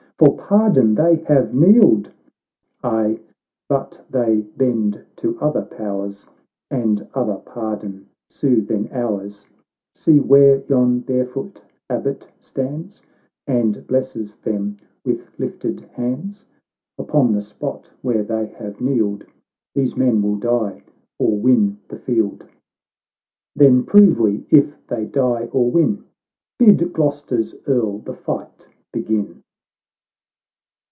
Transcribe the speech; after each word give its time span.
For 0.23 0.37
pardon 0.37 0.93
they 0.93 1.15
have 1.25 1.51
kneeled." 1.51 2.11
—"Aye!— 2.83 3.19
but 3.67 4.05
they 4.07 4.41
bend 4.55 5.03
to 5.15 5.39
other 5.39 5.63
powers, 5.63 6.27
And 6.69 7.07
other 7.15 7.37
pardon 7.43 8.05
sue 8.29 8.61
than 8.61 8.87
ours! 8.93 9.47
See 9.95 10.19
where 10.19 10.57
yon 10.67 10.99
bare 10.99 11.25
foot 11.25 11.63
Abbot 11.89 12.27
stands, 12.39 13.01
And 13.47 13.87
blesses 13.87 14.35
them 14.35 14.77
with 15.03 15.27
lifted 15.39 15.79
hands! 15.95 16.41
s 16.41 16.45
Upon 16.99 17.31
the 17.31 17.41
spot 17.41 17.91
where 18.03 18.21
they 18.21 18.45
have 18.59 18.79
kneeled, 18.79 19.25
These 19.73 19.97
men 19.97 20.21
will 20.21 20.37
die, 20.37 20.83
or 21.17 21.35
win 21.37 21.79
the 21.87 21.97
field." 21.97 22.45
——"Then 23.55 23.85
prove 23.85 24.19
we 24.19 24.45
if 24.51 24.85
they 24.85 25.05
die 25.05 25.49
or 25.51 25.71
win! 25.71 26.03
Bid 26.59 26.93
Gloster's 26.93 27.55
Earl 27.65 27.97
the 27.97 28.13
fight 28.13 28.67
begin." 28.93 29.39